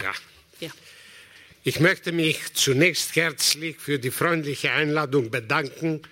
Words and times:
Ja. 0.00 0.14
Ja. 0.60 0.70
Ich 1.64 1.80
möchte 1.80 2.12
mich 2.12 2.54
zunächst 2.54 3.16
herzlich 3.16 3.76
für 3.78 3.98
die 3.98 4.10
freundliche 4.10 4.72
Einladung 4.72 5.30
bedanken, 5.30 6.02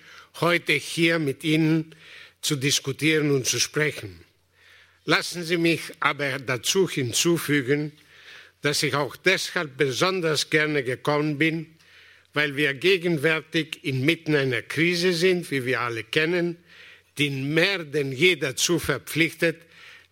heute 0.41 0.73
hier 0.73 1.17
mit 1.17 1.43
Ihnen 1.43 1.95
zu 2.41 2.55
diskutieren 2.55 3.31
und 3.31 3.47
zu 3.47 3.59
sprechen. 3.59 4.23
Lassen 5.05 5.43
Sie 5.43 5.57
mich 5.57 5.81
aber 5.99 6.39
dazu 6.39 6.89
hinzufügen, 6.89 7.91
dass 8.61 8.83
ich 8.83 8.95
auch 8.95 9.15
deshalb 9.15 9.77
besonders 9.77 10.49
gerne 10.49 10.83
gekommen 10.83 11.37
bin, 11.37 11.77
weil 12.33 12.55
wir 12.55 12.73
gegenwärtig 12.73 13.83
inmitten 13.83 14.35
einer 14.35 14.61
Krise 14.61 15.13
sind, 15.13 15.49
wie 15.51 15.65
wir 15.65 15.81
alle 15.81 16.03
kennen, 16.03 16.57
die 17.17 17.29
mehr 17.29 17.83
denn 17.83 18.11
je 18.11 18.35
dazu 18.35 18.77
verpflichtet, 18.77 19.61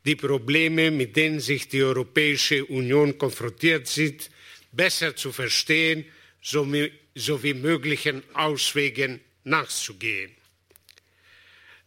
die 0.06 0.16
Probleme, 0.16 0.92
mit 0.92 1.16
denen 1.16 1.40
sich 1.40 1.68
die 1.68 1.84
Europäische 1.84 2.66
Union 2.66 3.18
konfrontiert 3.18 3.88
sieht, 3.88 4.30
besser 4.72 5.16
zu 5.16 5.32
verstehen 5.32 6.06
sowie 6.42 7.54
möglichen 7.54 8.24
Auswegen 8.34 9.22
nachzugehen. 9.44 10.32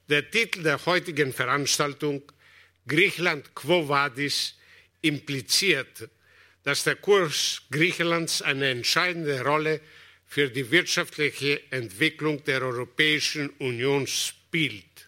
Der 0.08 0.30
Titel 0.30 0.62
der 0.62 0.84
heutigen 0.86 1.32
Veranstaltung 1.32 2.22
Griechenland 2.86 3.54
Quo 3.54 3.88
Vadis 3.88 4.54
impliziert, 5.02 6.08
dass 6.62 6.84
der 6.84 6.96
Kurs 6.96 7.62
Griechenlands 7.70 8.40
eine 8.42 8.70
entscheidende 8.70 9.42
Rolle 9.42 9.80
für 10.26 10.48
die 10.48 10.70
wirtschaftliche 10.70 11.60
Entwicklung 11.70 12.42
der 12.44 12.62
Europäischen 12.62 13.50
Union 13.58 14.06
spielt. 14.06 15.05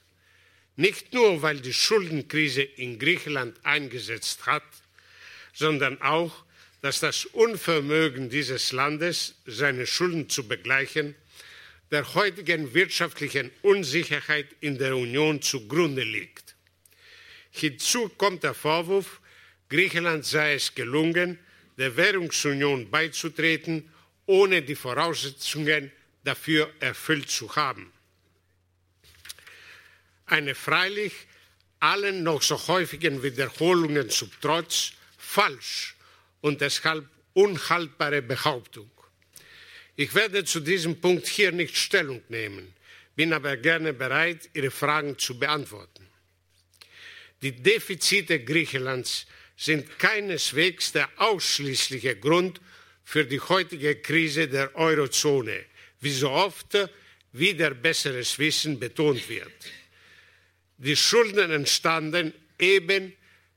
Nicht 0.79 1.13
nur, 1.13 1.43
weil 1.43 1.59
die 1.59 1.73
Schuldenkrise 1.73 2.63
in 2.63 3.01
Griechenland 3.01 3.59
eingesetzt 3.65 4.47
hat, 4.47 4.63
sondern 5.53 6.01
auch, 6.01 6.45
dass 6.83 7.01
das 7.01 7.25
Unvermögen 7.25 8.31
dieses 8.31 8.71
Landes, 8.71 9.35
seine 9.45 9.89
Schulden 9.89 10.29
zu 10.29 10.47
begleichen, 10.47 11.17
der 11.91 12.15
heutigen 12.15 12.75
wirtschaftlichen 12.75 13.51
Unsicherheit 13.63 14.47
in 14.61 14.79
der 14.79 14.97
Union 14.97 15.43
zugrunde 15.43 16.05
liegt. 16.05 16.55
Hinzu 17.51 18.09
kommt 18.11 18.45
der 18.45 18.55
Vorwurf, 18.55 19.21
Griechenland 19.69 20.27
sei 20.27 20.55
es 20.55 20.77
gelungen, 20.77 21.41
der 21.77 21.97
Währungsunion 21.97 22.89
beizutreten, 22.89 23.93
ohne 24.27 24.63
die 24.63 24.77
Voraussetzungen 24.77 25.91
dafür 26.23 26.73
erfüllt 26.79 27.29
zu 27.29 27.57
haben. 27.57 27.93
Eine 30.29 30.55
freilich 30.55 31.13
allen 31.81 32.23
noch 32.23 32.43
so 32.43 32.57
häufigen 32.69 33.23
Wiederholungen 33.23 34.11
zum 34.11 34.31
Trotz 34.41 34.93
falsch 35.17 35.97
und 36.43 36.61
deshalb 36.61 37.07
unhaltbare 37.33 38.21
Behauptung. 38.21 38.91
Ich 39.97 40.15
werde 40.15 40.45
zu 40.45 40.61
diesem 40.61 41.01
Punkt 41.01 41.27
hier 41.27 41.51
nicht 41.51 41.77
Stellung 41.77 42.23
nehmen, 42.29 42.75
bin 43.17 43.33
aber 43.33 43.57
gerne 43.57 43.93
bereit, 43.95 44.51
Ihre 44.53 44.71
Fragen 44.71 45.19
zu 45.19 45.39
beantworten. 45.39 46.07
Die 47.41 47.53
Defizite 47.53 48.45
Griechenlands 48.45 49.27
sind 49.57 49.99
keineswegs 49.99 50.93
der 50.93 51.09
ausschließliche 51.17 52.17
Grund 52.17 52.61
für 53.03 53.25
die 53.25 53.41
heutige 53.41 53.97
Krise 53.97 54.47
der 54.47 54.77
Eurozone, 54.77 55.65
wie 56.01 56.13
so 56.13 56.31
oft 56.31 56.77
wieder 57.33 57.71
besseres 57.71 58.39
Wissen 58.39 58.79
betont 58.79 59.29
wird. 59.29 59.53
Die 60.79 60.97
Schulden 60.97 61.51
entstanden 61.51 62.33
eben 62.59 63.13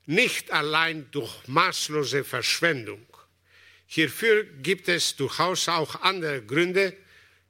nicht 0.06 0.50
allein 0.50 1.08
durch 1.12 1.32
maßlose 1.46 2.24
Verschwendung. 2.24 3.06
Hierfür 3.86 4.44
gibt 4.44 4.88
es 4.88 5.14
durchaus 5.14 5.68
auch 5.68 6.02
andere 6.02 6.42
Gründe, 6.42 6.96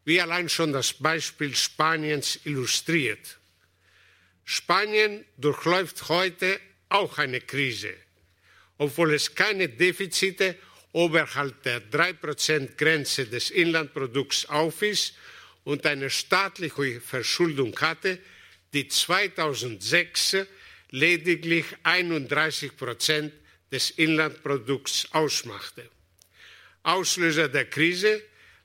wie 0.04 0.20
allein 0.20 0.50
schon 0.50 0.72
das 0.72 0.92
Beispiel 0.92 1.56
Spaniens 1.56 2.40
illustriert. 2.44 3.38
Spanien 4.44 5.24
durchläuft 5.38 6.08
heute 6.10 6.60
auch 6.90 7.16
eine 7.16 7.40
Krise, 7.40 7.94
obwohl 8.76 9.14
es 9.14 9.34
keine 9.34 9.70
Defizite 9.70 10.56
oberhalb 10.92 11.62
der 11.62 11.80
3%-Grenze 11.90 13.26
des 13.26 13.50
Inlandprodukts 13.50 14.50
aufwies 14.50 15.14
und 15.64 15.86
eine 15.86 16.10
staatliche 16.10 17.00
Verschuldung 17.00 17.78
hatte, 17.80 18.18
die 18.72 18.88
2006 18.88 20.36
lediglich 20.90 21.64
31 21.82 22.76
Prozent 22.76 23.32
des 23.70 23.90
Inlandprodukts 23.90 25.08
ausmachte. 25.12 25.88
Auslöser 26.82 27.48
der 27.48 27.66
Krise 27.66 28.22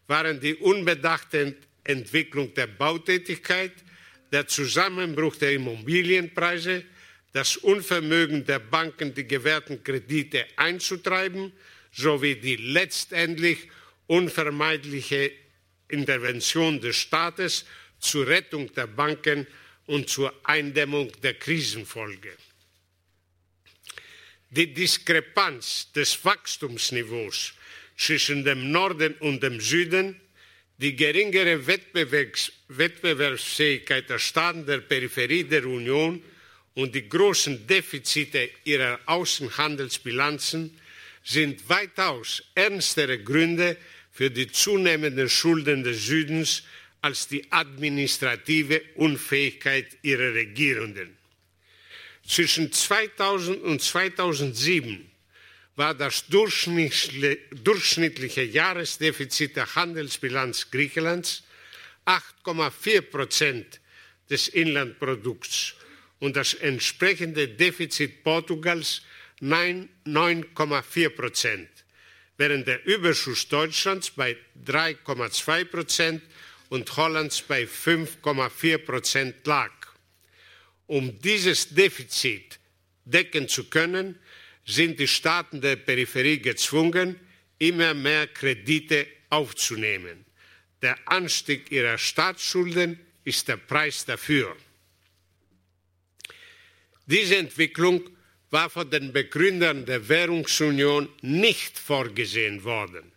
waren 0.08 0.40
die 0.40 0.56
unbedachte 0.56 1.56
Entwicklung 1.84 2.54
der 2.54 2.68
Bautätigkeit, 2.68 3.74
der 4.32 4.48
Zusammenbruch 4.48 5.36
der 5.38 5.54
Immobilienpreise, 5.54 6.84
das 7.32 7.56
Unvermögen 7.58 8.46
der 8.46 8.60
Banken, 8.60 9.14
die 9.14 9.28
gewährten 9.28 9.84
Kredite 9.84 10.46
einzutreiben, 10.56 11.54
sowie 11.92 12.36
die 12.36 12.56
letztendlich 12.56 13.70
unvermeidliche 14.08 15.32
Intervention 15.88 16.82
des 16.82 16.96
Staates 16.98 17.66
zur 18.00 18.28
Rettung 18.28 18.74
der 18.74 18.88
Banken 18.88 19.48
und 19.88 20.10
zur 20.10 20.34
Eindämmung 20.44 21.12
der 21.22 21.34
Krisenfolge. 21.34 22.32
Die 24.50 24.74
Diskrepanz 24.74 25.92
des 25.92 26.24
Wachstumsniveaus 26.24 27.54
zwischen 27.98 28.46
dem 28.46 28.72
Norden 28.72 29.16
und 29.16 29.44
dem 29.44 29.60
Süden, 29.60 30.22
die 30.78 30.96
geringere 30.96 31.66
Wettbewerbs 31.66 32.52
Wettbewerbsfähigkeit 32.68 34.10
der 34.10 34.20
Staaten 34.20 34.66
der 34.66 34.80
Peripherie 34.80 35.44
der 35.44 35.66
Union 35.66 36.22
und 36.76 36.94
die 36.94 37.10
großen 37.10 37.66
Defizite 37.66 38.50
ihrer 38.64 39.00
Außenhandelsbilanzen 39.06 40.80
sind 41.24 41.68
weitaus 41.68 42.44
ernstere 42.54 43.18
Gründe 43.24 43.78
für 44.12 44.30
die 44.30 44.48
zunehmenden 44.48 45.30
Schulden 45.30 45.84
des 45.84 46.06
Südens 46.06 46.64
als 47.08 47.28
die 47.30 47.50
administrative 47.54 48.82
Unfähigkeit 48.96 49.88
ihrer 50.02 50.34
Regierenden. 50.34 51.16
Zwischen 52.28 52.74
2000 52.74 53.64
und 53.64 53.82
2007 53.82 55.10
war 55.78 55.96
das 55.96 56.28
durchschnittliche 56.28 58.44
Jahresdefizit 58.44 59.56
der 59.56 59.74
Handelsbilanz 59.74 60.70
Griechenlands 60.70 61.44
8,4 62.06 63.02
Prozent 63.04 63.80
des 64.30 64.50
Inlandprodukts 64.50 65.76
und 66.20 66.36
das 66.36 66.56
entsprechende 66.56 67.48
Defizit 67.48 68.22
Portugals 68.22 69.02
9,4 69.42 71.10
Prozent, 71.12 71.70
während 72.36 72.68
der 72.68 72.86
Überschuss 72.86 73.48
Deutschlands 73.48 74.10
bei 74.10 74.36
3,2 74.66 75.64
Prozent 75.64 76.22
und 76.70 76.96
Hollands 76.98 77.42
bei 77.42 77.64
5,4 77.64 78.78
Prozent 78.80 79.48
lag. 79.48 79.72
Um 80.86 81.20
dieses 81.20 81.70
Defizit 81.70 82.60
decken 83.06 83.48
zu 83.48 83.66
können, 83.66 84.20
sind 84.66 85.00
die 85.00 85.08
Staaten 85.08 85.62
der 85.62 85.78
Peripherie 85.78 86.40
gezwungen, 86.40 87.20
immer 87.58 87.94
mehr 87.94 88.28
Kredite 88.28 89.08
aufzunehmen. 89.30 90.26
Der 90.82 90.98
Anstieg 91.06 91.72
ihrer 91.72 91.98
Staatsschulden 91.98 93.00
ist 93.24 93.48
der 93.48 93.58
Preis 93.58 94.06
dafür. 94.06 94.56
Diese 97.06 97.38
Entwicklung 97.38 98.10
war 98.50 98.70
von 98.70 98.90
den 98.90 99.12
Begründern 99.12 99.86
der 99.86 100.08
Währungsunion 100.08 101.10
nicht 101.22 101.78
vorgesehen 101.78 102.64
worden. 102.64 103.12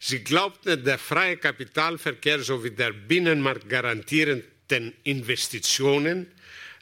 Sie 0.00 0.22
glaubten, 0.22 0.84
der 0.84 0.98
freie 0.98 1.36
Kapitalverkehr 1.36 2.40
sowie 2.40 2.70
der 2.70 2.92
Binnenmarkt 2.92 3.68
garantierenden 3.68 4.94
Investitionen 5.02 6.30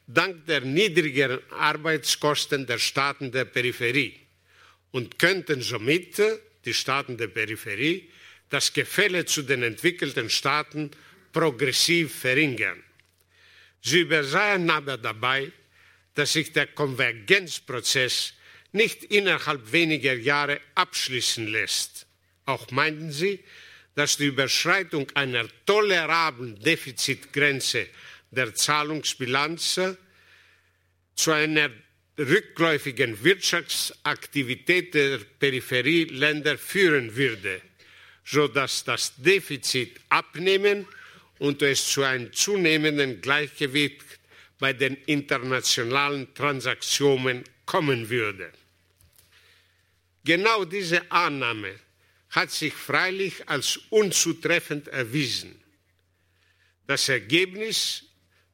dank 0.07 0.47
der 0.47 0.61
niedrigeren 0.61 1.41
Arbeitskosten 1.51 2.67
der 2.67 2.79
Staaten 2.79 3.33
der 3.33 3.47
Peripherie 3.47 4.15
und 4.91 5.19
könnten 5.19 5.63
somit 5.63 6.21
die 6.65 6.75
Staaten 6.75 7.17
der 7.17 7.29
Peripherie 7.29 8.09
das 8.51 8.73
Gefälle 8.73 9.25
zu 9.25 9.43
den 9.43 9.63
entwickelten 9.63 10.31
Staaten 10.31 10.91
progressiv 11.33 12.15
verringern. 12.15 12.83
Sie 13.83 14.01
übersahen 14.01 14.69
aber 14.71 14.99
dabei, 14.99 15.51
dass 16.15 16.35
sich 16.35 16.53
der 16.53 16.67
Konvergenzprozess 16.69 18.35
nicht 18.73 19.05
innerhalb 19.05 19.73
weniger 19.73 20.15
Jahre 20.15 20.61
abschließen 20.75 21.47
lässt 21.49 22.06
auch 22.47 22.71
meinten 22.71 23.13
sie, 23.13 23.41
dass 23.95 24.17
die 24.17 24.27
Überschreitung 24.27 25.11
einer 25.15 25.47
tolerablen 25.65 26.59
Defizitgrenze 26.61 27.89
der 28.31 28.55
Zahlungsbilanz 28.55 29.81
zu 31.15 31.33
einer 31.33 31.71
rückläufigen 32.19 33.23
Wirtschaftsaktivität 33.23 34.95
der 34.95 35.19
Peripherieländer 35.39 36.57
führen 36.57 37.15
würde, 37.17 37.61
sodass 38.25 38.85
das 38.85 39.15
Defizit 39.17 40.01
abnehmen 40.09 40.87
und 41.39 41.63
es 41.63 41.87
zu 41.87 42.03
einem 42.03 42.33
zunehmenden 42.33 43.21
Gleichgewicht 43.21 44.03
bei 44.59 44.73
den 44.73 44.95
internationalen 45.07 46.33
Transaktionen 46.35 47.45
kommen 47.67 48.09
würde. 48.09 48.51
Genau 50.25 50.65
diese 50.65 51.11
Annahme 51.11 51.75
hat 52.37 52.51
sich 52.51 52.75
freilich 52.75 53.49
als 53.49 53.81
unzutreffend 53.89 54.89
erwiesen. 54.89 55.59
Das 56.87 57.09
Ergebnis 57.09 58.05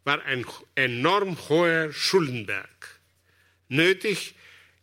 war 0.04 0.22
ein 0.24 0.46
enorm 0.76 1.36
hoher 1.48 1.92
Schuldenberg. 1.92 3.00
Nötig, 3.68 4.34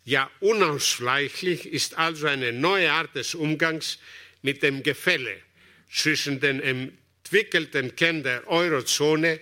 ja 0.04 0.30
unausweichlich 0.42 1.66
ist 1.66 1.98
also 1.98 2.28
eine 2.28 2.51
neue 2.51 2.92
Art 2.92 3.16
des 3.16 3.36
Umgangs 3.36 4.00
mit 4.42 4.63
dem 4.63 4.84
Gefälle 4.84 5.38
zwischen 5.90 6.42
den 6.42 6.60
entwickelten 6.60 7.95
Kern 7.95 8.22
der 8.22 8.48
Eurozone 8.50 9.40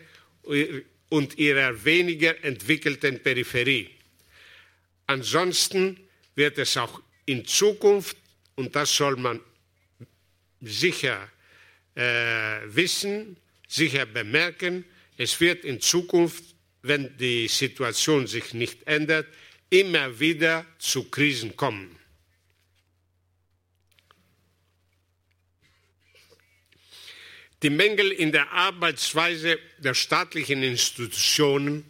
und 1.10 1.38
ihrer 1.40 1.84
weniger 1.84 2.44
entwickelten 2.44 3.24
Peripherie. 3.24 3.90
Ansonsten 5.08 6.00
wird 6.36 6.60
es 6.60 6.78
auch 6.78 7.02
in 7.26 7.44
Zukunft, 7.44 8.18
und 8.58 8.76
das 8.76 8.94
soll 8.94 9.16
man 9.16 9.40
sicher 10.60 11.30
äh, 11.96 12.02
wissen, 12.66 13.38
sicher 13.68 14.06
bemerken, 14.06 14.84
es 15.16 15.40
wird 15.40 15.64
in 15.64 15.80
Zukunft, 15.80 16.44
wenn 16.82 17.16
die 17.18 17.48
Situation 17.48 18.28
sich 18.28 18.54
nicht 18.54 18.86
ändert, 18.88 19.28
immer 19.70 20.20
wieder 20.20 20.66
zu 20.80 21.10
Krisen 21.10 21.56
kommen. 21.56 21.96
Die 27.64 27.70
Mängel 27.70 28.12
in 28.12 28.32
der 28.32 28.52
Arbeitsweise 28.52 29.60
der 29.80 29.94
staatlichen 29.94 30.64
Institutionen 30.64 31.86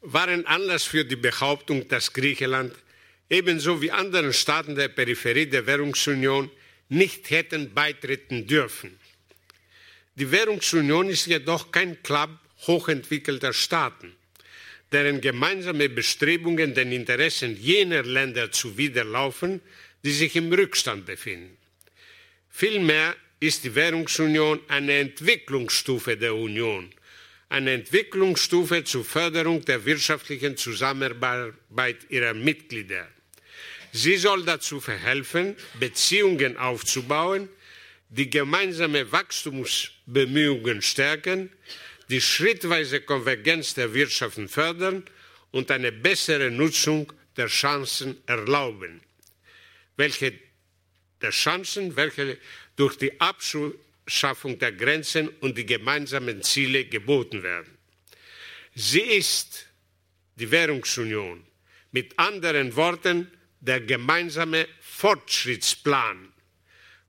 waren 0.00 0.46
Anlass 0.46 0.84
für 0.84 1.04
die 1.04 1.16
Behauptung, 1.16 1.88
dass 1.88 2.12
Griechenland 2.12 2.74
ebenso 3.28 3.80
wie 3.82 3.90
anderen 3.90 4.32
Staaten 4.32 4.74
der 4.74 4.88
Peripherie 4.88 5.46
der 5.46 5.66
Währungsunion 5.66 6.50
nicht 6.88 7.30
hätten 7.30 7.74
beitreten 7.74 8.46
dürfen. 8.46 8.98
Die 10.14 10.30
Währungsunion 10.30 11.08
ist 11.08 11.26
jedoch 11.26 11.70
kein 11.72 12.02
Club 12.02 12.30
hochentwickelter 12.66 13.52
Staaten, 13.52 14.14
deren 14.92 15.20
gemeinsame 15.20 15.88
Bestrebungen 15.88 16.74
den 16.74 16.92
Interessen 16.92 17.56
jener 17.60 18.02
Länder 18.02 18.50
zuwiderlaufen, 18.50 19.60
die 20.04 20.12
sich 20.12 20.36
im 20.36 20.52
Rückstand 20.52 21.04
befinden. 21.04 21.56
Vielmehr 22.48 23.14
ist 23.40 23.64
die 23.64 23.74
Währungsunion 23.74 24.60
eine 24.68 24.98
Entwicklungsstufe 24.98 26.16
der 26.16 26.34
Union, 26.34 26.90
eine 27.48 27.72
Entwicklungsstufe 27.72 28.84
zur 28.84 29.04
Förderung 29.04 29.64
der 29.64 29.84
wirtschaftlichen 29.84 30.56
Zusammenarbeit 30.56 32.06
ihrer 32.08 32.32
Mitglieder. 32.32 33.08
Sie 33.96 34.16
soll 34.18 34.44
dazu 34.44 34.78
verhelfen, 34.78 35.56
Beziehungen 35.80 36.58
aufzubauen, 36.58 37.48
die 38.10 38.28
gemeinsame 38.28 39.10
Wachstumsbemühungen 39.10 40.82
stärken, 40.82 41.50
die 42.10 42.20
schrittweise 42.20 43.00
Konvergenz 43.00 43.72
der 43.72 43.94
Wirtschaften 43.94 44.50
fördern 44.50 45.02
und 45.50 45.70
eine 45.70 45.92
bessere 45.92 46.50
Nutzung 46.50 47.10
der 47.38 47.46
Chancen 47.46 48.18
erlauben, 48.26 49.00
welche 49.96 50.34
der 51.22 51.30
Chancen, 51.30 51.96
welche 51.96 52.36
durch 52.76 52.98
die 52.98 53.18
Abschaffung 53.18 54.58
der 54.58 54.72
Grenzen 54.72 55.30
und 55.40 55.56
die 55.56 55.64
gemeinsamen 55.64 56.42
Ziele 56.42 56.84
geboten 56.84 57.42
werden. 57.42 57.78
Sie 58.74 59.00
ist 59.00 59.68
die 60.34 60.50
Währungsunion, 60.50 61.46
mit 61.92 62.18
anderen 62.18 62.76
Worten 62.76 63.30
der 63.66 63.80
gemeinsame 63.80 64.68
Fortschrittsplan. 64.80 66.32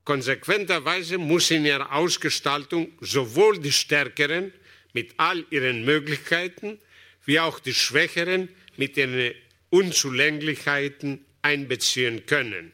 Konsequenterweise 0.04 1.18
muss 1.18 1.51
in 1.51 1.65
ihrer 1.65 1.92
Ausgestaltung 1.92 2.92
sowohl 3.01 3.59
die 3.59 3.71
Stärkeren 3.71 4.51
mit 4.94 5.13
all 5.18 5.45
ihren 5.51 5.86
Möglichkeiten 5.86 6.80
wie 7.25 7.39
auch 7.39 7.59
die 7.59 7.74
Schwächeren 7.74 8.50
mit 8.77 8.98
ihren 8.98 9.33
Unzulänglichkeiten 9.69 11.25
einbeziehen 11.42 12.25
können. 12.25 12.71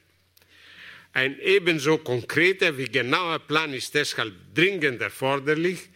Ein 1.11 1.39
ebenso 1.39 1.97
konkreter 1.97 2.77
wie 2.77 2.85
genauer 2.85 3.39
Plan 3.39 3.73
ist 3.73 3.93
deshalb 3.95 4.33
dringend 4.53 5.01
erforderlich, 5.01 5.89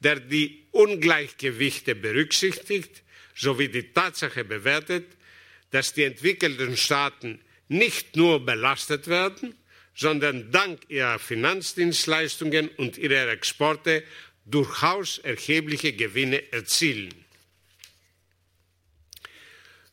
der 0.00 0.20
die 0.20 0.66
Ungleichgewichte 0.70 1.94
berücksichtigt 1.94 3.02
sowie 3.34 3.68
die 3.68 3.92
Tatsache 3.92 4.44
bewertet, 4.44 5.06
dass 5.70 5.92
die 5.92 6.04
entwickelten 6.04 6.76
Staaten 6.76 7.40
nicht 7.68 8.16
nur 8.16 8.44
belastet 8.44 9.08
werden, 9.08 9.54
sondern 9.94 10.50
dank 10.50 10.80
ihrer 10.88 11.18
Finanzdienstleistungen 11.18 12.68
und 12.68 12.98
ihrer 12.98 13.28
Exporte 13.28 14.04
durchaus 14.44 15.18
erhebliche 15.18 15.92
Gewinne 15.92 16.52
erzielen. 16.52 17.14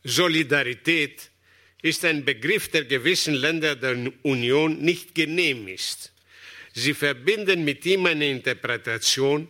Solidarität 0.03 1.31
ist 1.81 2.03
ein 2.05 2.25
Begriff, 2.25 2.69
der 2.69 2.85
gewissen 2.85 3.33
Länder 3.33 3.75
der 3.75 4.11
Union 4.23 4.79
nicht 4.79 5.15
genehm 5.15 5.67
ist. 5.67 6.11
Sie 6.73 6.93
verbinden 6.93 7.63
mit 7.63 7.85
ihm 7.85 8.05
eine 8.05 8.29
Interpretation, 8.29 9.47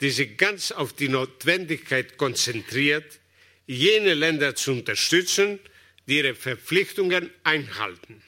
die 0.00 0.10
sich 0.10 0.36
ganz 0.36 0.70
auf 0.70 0.92
die 0.92 1.08
Notwendigkeit 1.08 2.16
konzentriert, 2.16 3.18
jene 3.68 4.14
Länder 4.14 4.56
zu 4.56 4.72
unterstützen, 4.72 5.60
die 6.08 6.16
ihre 6.16 6.34
Verpflichtungen 6.34 7.30
einhalten. 7.44 8.20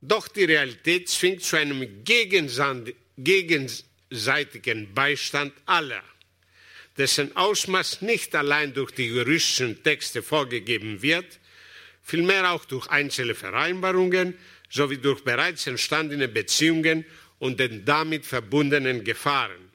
Doch 0.00 0.26
die 0.28 0.44
Realität 0.44 1.10
zwingt 1.10 1.42
zu 1.42 1.56
einem 1.56 2.04
gegenseitigen 2.04 4.94
Beistand 4.94 5.52
aller, 5.66 6.02
dessen 6.96 7.36
Ausmaß 7.36 8.00
nicht 8.02 8.34
allein 8.34 8.72
durch 8.72 8.92
die 8.92 9.06
juristischen 9.06 9.82
Texte 9.82 10.22
vorgegeben 10.22 11.02
wird, 11.02 11.38
vielmehr 12.02 12.50
auch 12.50 12.64
durch 12.64 12.86
einzelne 12.88 13.34
Vereinbarungen 13.34 14.38
sowie 14.70 14.98
durch 14.98 15.22
bereits 15.22 15.66
entstandene 15.66 16.28
Beziehungen 16.28 17.04
und 17.38 17.60
den 17.60 17.84
damit 17.84 18.24
verbundenen 18.24 19.04
Gefahren. 19.04 19.70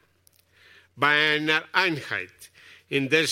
Bei 0.95 1.35
einer 1.35 1.63
Einheit, 1.71 2.33
in 2.89 3.09
der, 3.09 3.27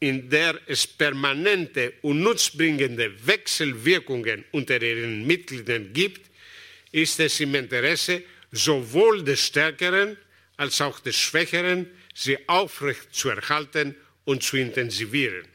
in 0.00 0.30
der 0.30 0.58
es 0.66 0.86
permanente 0.86 1.92
und 2.02 2.20
nutzbringende 2.20 3.26
Wechselwirkungen 3.26 4.44
unter 4.50 4.80
ihren 4.80 5.26
Mitgliedern 5.26 5.92
gibt, 5.92 6.30
ist 6.90 7.20
es 7.20 7.38
im 7.40 7.54
Interesse 7.54 8.22
sowohl 8.50 9.22
des 9.22 9.46
Stärkeren 9.46 10.16
als 10.56 10.80
auch 10.80 11.00
des 11.00 11.16
Schwächeren, 11.16 11.86
sie 12.14 12.36
aufrecht 12.48 13.14
zu 13.14 13.28
erhalten 13.28 13.94
und 14.24 14.42
zu 14.42 14.56
intensivieren. 14.56 15.46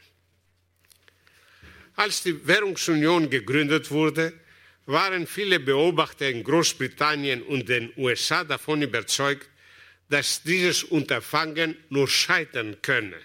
Als 1.96 2.22
die 2.22 2.46
Währungsunion 2.46 3.28
gegründet 3.28 3.90
wurde, 3.90 4.32
waren 4.86 5.26
viele 5.26 5.58
Beobachter 5.58 6.30
in 6.30 6.44
Großbritannien 6.44 7.42
und 7.42 7.68
den 7.68 7.92
USA 7.96 8.44
davon 8.44 8.82
überzeugt, 8.82 9.48
dass 10.08 10.42
dieses 10.42 10.84
Unterfangen 10.84 11.76
nur 11.88 12.08
scheitern 12.08 12.76
könne. 12.80 13.16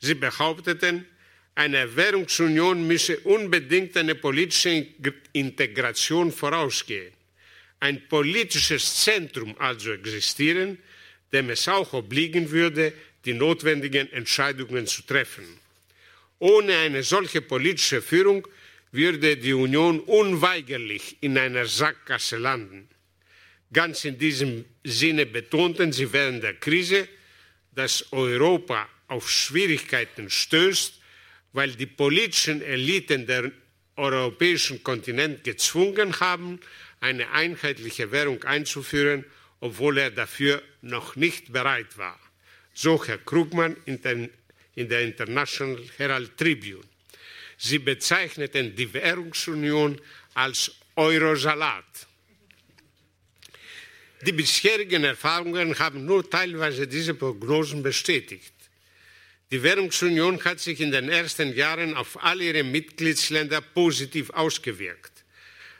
Sie 0.00 0.14
behaupteten, 0.14 1.06
einer 1.54 1.96
Währungsunion 1.96 2.86
müsse 2.86 3.18
unbedingt 3.20 3.96
eine 3.96 4.14
politische 4.14 4.86
Integration 5.32 6.30
vorausgehen, 6.30 7.12
ein 7.80 8.08
politisches 8.08 9.02
Zentrum 9.02 9.56
also 9.58 9.92
existieren, 9.92 10.78
dem 11.32 11.50
es 11.50 11.66
auch 11.68 11.92
obliegen 11.92 12.50
würde, 12.50 12.92
die 13.24 13.34
notwendigen 13.34 14.10
Entscheidungen 14.12 14.86
zu 14.86 15.02
treffen. 15.02 15.44
Ohne 16.38 16.76
eine 16.76 17.02
solche 17.02 17.42
politische 17.42 18.00
Führung 18.00 18.46
würde 18.92 19.36
die 19.36 19.52
Union 19.52 20.00
unweigerlich 20.00 21.16
in 21.20 21.36
einer 21.36 21.66
Sackgasse 21.66 22.36
landen. 22.36 22.88
Ganz 23.72 24.04
in 24.04 24.16
diesem 24.16 24.64
Sinne 24.84 25.26
betonten 25.26 25.92
sie 25.92 26.10
während 26.12 26.42
der 26.42 26.54
Krise, 26.54 27.08
dass 27.74 28.12
Europa 28.12 28.88
auf 29.08 29.30
Schwierigkeiten 29.30 30.30
stößt, 30.30 30.94
weil 31.52 31.72
die 31.72 31.86
politischen 31.86 32.62
Eliten 32.62 33.26
der 33.26 33.50
europäischen 33.96 34.84
Kontinent 34.84 35.42
gezwungen 35.44 36.20
haben, 36.20 36.60
eine 37.00 37.30
einheitliche 37.30 38.12
Währung 38.12 38.42
einzuführen, 38.44 39.24
obwohl 39.60 39.98
er 39.98 40.10
dafür 40.10 40.62
noch 40.82 41.16
nicht 41.16 41.52
bereit 41.52 41.96
war. 41.96 42.18
So 42.74 43.04
Herr 43.04 43.18
Krugmann 43.18 43.76
in, 43.86 44.00
den, 44.02 44.30
in 44.74 44.88
der 44.88 45.02
International 45.02 45.82
Herald 45.96 46.36
Tribune. 46.36 46.84
Sie 47.56 47.80
bezeichneten 47.80 48.76
die 48.76 48.92
Währungsunion 48.92 50.00
als 50.34 50.70
Eurosalat. 50.94 51.84
Die 54.22 54.32
bisherigen 54.32 55.04
Erfahrungen 55.04 55.76
haben 55.78 56.04
nur 56.04 56.28
teilweise 56.28 56.86
diese 56.86 57.14
Prognosen 57.14 57.82
bestätigt. 57.82 58.52
Die 59.50 59.62
Währungsunion 59.62 60.44
hat 60.44 60.60
sich 60.60 60.80
in 60.80 60.90
den 60.90 61.08
ersten 61.08 61.54
Jahren 61.54 61.94
auf 61.94 62.22
alle 62.22 62.44
ihre 62.44 62.64
Mitgliedsländer 62.64 63.62
positiv 63.62 64.28
ausgewirkt. 64.30 65.24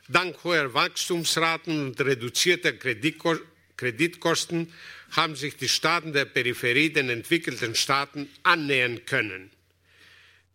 Dank 0.08 0.42
hoher 0.42 0.72
Wachstumsraten 0.72 1.88
und 1.88 2.00
reduzierter 2.00 2.72
Kreditkosten 2.72 4.72
haben 5.10 5.36
sich 5.36 5.56
die 5.56 5.68
Staaten 5.68 6.14
der 6.14 6.24
Peripherie 6.24 6.88
den 6.88 7.10
entwickelten 7.10 7.74
Staaten 7.74 8.30
annähern 8.42 9.04
können. 9.04 9.50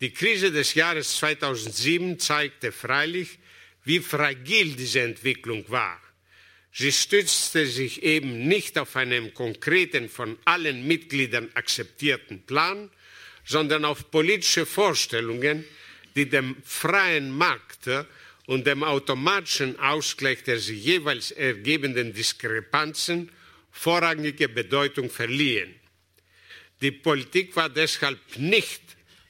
Die 0.02 0.12
Krise 0.12 0.52
des 0.52 0.74
Jahres 0.74 1.18
2007 1.18 2.18
zeigte 2.18 2.72
freilich, 2.72 3.38
wie 3.84 4.00
fragil 4.00 4.76
diese 4.76 5.02
Entwicklung 5.02 5.70
war. 5.70 6.02
Sie 6.72 6.92
stützte 6.92 7.68
sich 7.68 8.02
eben 8.02 8.48
nicht 8.48 8.80
auf 8.80 8.96
einen 8.96 9.36
konkreten, 9.36 10.10
von 10.10 10.36
allen 10.46 10.88
Mitgliedern 10.88 11.52
akzeptierten 11.54 12.42
Plan, 12.42 12.90
sondern 13.46 13.86
auf 13.86 14.10
politische 14.12 14.66
Vorstellungen, 14.66 15.66
die 16.16 16.30
dem 16.30 16.56
freien 16.64 17.32
Markt 17.32 17.90
und 18.46 18.68
dem 18.68 18.84
automatischen 18.84 19.80
Ausgleich 19.80 20.44
der 20.44 20.60
sich 20.60 20.84
jeweils 20.84 21.32
ergebenden 21.32 22.14
Diskrepanzen 22.14 23.32
vorrangige 23.72 24.50
Bedeutung 24.50 25.10
verliehen. 25.10 25.74
Die 26.82 26.92
Politik 26.92 27.56
war 27.56 27.70
deshalb 27.70 28.20
nicht 28.38 28.82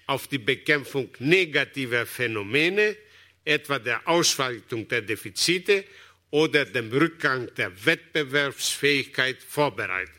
auf 0.08 0.28
die 0.28 0.40
Bekämpfung 0.40 1.10
negativer 1.20 2.06
Phänomene, 2.06 2.98
etwa 3.46 3.80
der 3.80 4.08
Ausweitung 4.08 4.88
der 4.88 5.02
Defizite 5.02 5.86
oder 6.32 6.66
dem 6.66 6.92
Rückgang 6.92 7.54
der 7.56 7.86
Wettbewerbsfähigkeit 7.86 9.42
vorbereitet. 9.42 10.10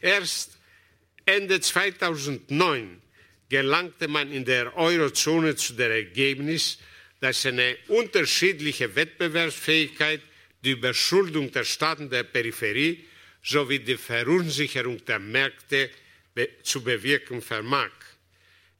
Erst 0.00 0.59
Ende 1.24 1.60
2009 1.60 3.00
gelangte 3.48 4.08
man 4.08 4.32
in 4.32 4.44
der 4.44 4.76
Eurozone 4.76 5.56
zu 5.56 5.74
dem 5.74 5.90
Ergebnis, 5.90 6.78
dass 7.20 7.44
eine 7.46 7.76
unterschiedliche 7.88 8.94
Wettbewerbsfähigkeit, 8.94 10.20
die 10.64 10.72
Überschuldung 10.72 11.50
der 11.50 11.64
Staaten 11.64 12.08
der 12.08 12.24
Peripherie 12.24 13.04
sowie 13.42 13.78
die 13.78 13.96
Verunsicherung 13.96 15.04
der 15.04 15.18
Märkte 15.18 15.90
zu 16.62 16.82
bewirken 16.82 17.42
vermag. 17.42 17.90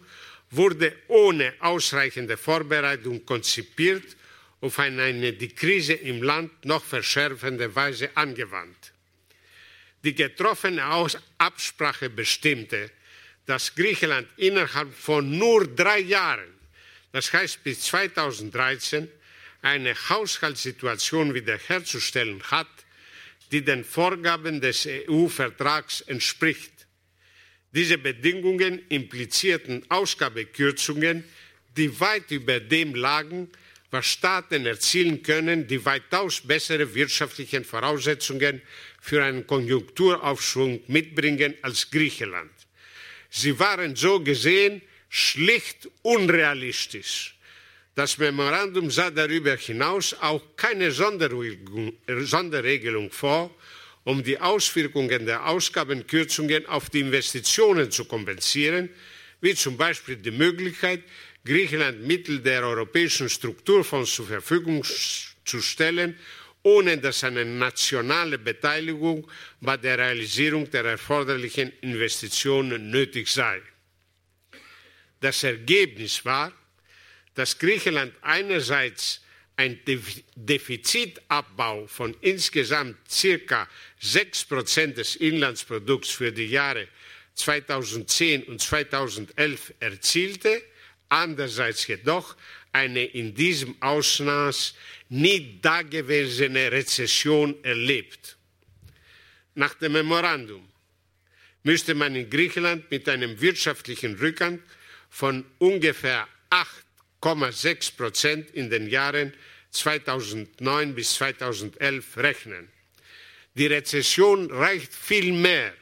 wurde 0.50 0.96
ohne 1.08 1.54
ausreichende 1.60 2.36
Vorbereitung 2.36 3.24
konzipiert 3.26 4.18
und 4.60 4.70
auf 4.70 4.80
eine 4.80 5.34
die 5.34 5.50
Krise 5.50 5.94
im 5.94 6.24
Land 6.24 6.66
noch 6.66 6.84
verschärfende 6.84 7.76
Weise 7.76 8.10
angewandt. 8.16 8.92
Die 10.04 10.16
getroffene 10.16 10.84
Absprache 11.38 12.10
bestimmte, 12.10 12.90
dass 13.46 13.76
Griechenland 13.76 14.28
innerhalb 14.38 14.94
von 14.94 15.38
nur 15.38 15.68
drei 15.68 16.00
Jahren, 16.00 16.54
das 17.12 17.32
heißt 17.34 17.64
bis 17.64 17.82
2013, 17.82 19.08
eine 19.62 19.94
Haushaltssituation 20.10 21.34
wiederherzustellen 21.34 22.42
hat, 22.44 22.68
die 23.52 23.64
den 23.64 23.84
Vorgaben 23.84 24.62
des 24.62 24.88
EU-Vertrags 24.88 26.02
entspricht. 26.02 26.72
Diese 27.74 27.98
Bedingungen 27.98 28.82
implizierten 28.90 29.84
Ausgabekürzungen, 29.90 31.24
die 31.78 32.00
weit 32.00 32.32
über 32.32 32.60
dem 32.60 32.96
lagen, 32.96 33.50
was 33.92 34.06
Staaten 34.06 34.66
erzielen 34.66 35.22
können, 35.22 35.68
die 35.68 35.86
weitaus 35.86 36.42
bessere 36.42 36.96
wirtschaftliche 36.96 37.64
Voraussetzungen 37.64 38.62
für 39.02 39.24
einen 39.24 39.46
Konjunkturaufschwung 39.46 40.82
mitbringen 40.88 41.54
als 41.62 41.92
Griechenland. 41.92 42.52
Sie 43.30 43.60
waren 43.60 43.96
so 43.96 44.20
gesehen 44.22 44.82
schlicht 45.10 45.90
unrealistisch. 46.04 47.36
Das 47.94 48.18
Memorandum 48.18 48.90
sah 48.90 49.12
darüber 49.12 49.58
hinaus 49.58 50.16
auch 50.22 50.42
keine 50.56 50.92
Sonderregelung 50.92 53.12
vor, 53.12 53.54
um 54.06 54.24
die 54.24 54.40
Auswirkungen 54.40 55.26
der 55.26 55.46
Ausgabenkürzungen 55.46 56.66
auf 56.68 56.90
die 56.90 57.02
Investitionen 57.02 57.92
zu 57.92 58.06
kompensieren, 58.06 58.90
wie 59.42 59.54
zum 59.54 59.76
Beispiel 59.76 60.16
die 60.16 60.32
Möglichkeit, 60.32 61.04
Griechenland 61.44 62.02
Mittel 62.02 62.40
der 62.40 62.64
europäischen 62.64 63.30
Strukturfonds 63.30 64.14
zur 64.16 64.28
Verfügung 64.28 64.84
zu 64.84 65.62
stellen 65.62 66.18
ohne 66.64 66.98
dass 66.98 67.24
eine 67.24 67.46
nationale 67.46 68.38
Beteiligung 68.38 69.30
bei 69.60 69.78
der 69.78 69.98
Realisierung 69.98 70.70
der 70.70 70.86
erforderlichen 70.86 71.72
Investitionen 71.82 72.92
nötig 72.92 73.28
sei. 73.28 73.62
Das 75.20 75.44
Ergebnis 75.44 76.24
war, 76.26 76.54
dass 77.34 77.58
Griechenland 77.58 78.14
einerseits 78.22 79.22
ein 79.56 79.80
Defizitabbau 80.36 81.88
von 81.88 82.16
insgesamt 82.22 82.98
circa 83.10 83.68
6 84.00 84.46
Prozent 84.46 84.98
des 84.98 85.16
Inlandsprodukts 85.16 86.10
für 86.10 86.32
die 86.32 86.48
Jahre 86.48 86.88
2010 87.36 88.44
und 88.44 88.62
2011 88.62 89.74
erzielte, 89.80 90.62
andererseits 91.12 91.86
jedoch 91.88 92.36
eine 92.72 93.04
in 93.04 93.36
diesem 93.36 93.76
Ausmaß 93.82 94.74
nie 95.10 95.60
dagewesene 95.62 96.72
Rezession 96.72 97.62
erlebt. 97.64 98.38
Nach 99.56 99.74
dem 99.74 99.92
Memorandum 99.92 100.68
müsste 101.64 101.94
man 101.94 102.16
in 102.16 102.30
Griechenland 102.30 102.90
mit 102.90 103.08
einem 103.10 103.40
wirtschaftlichen 103.42 104.16
Rückgang 104.16 104.60
von 105.10 105.46
ungefähr 105.60 106.28
8,6 106.50 107.98
Prozent 107.98 108.52
in 108.52 108.70
den 108.70 108.88
Jahren 108.88 109.34
2009 109.72 110.96
bis 110.96 111.16
2011 111.16 112.18
rechnen. 112.18 112.70
Die 113.56 113.68
Rezession 113.68 114.50
reicht 114.50 114.94
viel 114.94 115.34
mehr. 115.34 115.74